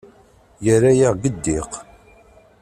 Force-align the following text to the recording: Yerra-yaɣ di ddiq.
Yerra-yaɣ 0.65 1.13
di 1.21 1.29
ddiq. 1.35 1.71